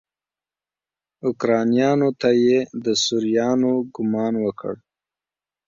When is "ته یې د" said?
2.19-2.85